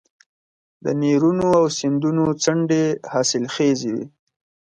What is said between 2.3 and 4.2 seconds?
څنډې حاصلخیزې وي.